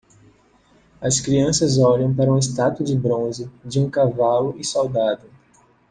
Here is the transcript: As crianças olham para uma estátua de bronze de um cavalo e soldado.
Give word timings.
As 0.99 1.19
crianças 1.21 1.77
olham 1.77 2.11
para 2.11 2.27
uma 2.31 2.39
estátua 2.39 2.83
de 2.83 2.95
bronze 2.97 3.51
de 3.63 3.79
um 3.79 3.87
cavalo 3.87 4.55
e 4.57 4.63
soldado. 4.63 5.29